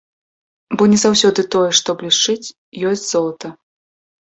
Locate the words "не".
0.93-0.97